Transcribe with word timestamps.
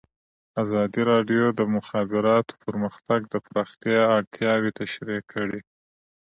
ازادي 0.63 1.01
راډیو 1.11 1.43
د 1.53 1.55
د 1.59 1.61
مخابراتو 1.75 2.53
پرمختګ 2.65 3.19
د 3.33 3.35
پراختیا 3.45 4.01
اړتیاوې 4.17 4.71
تشریح 4.81 5.21
کړي. 5.33 5.61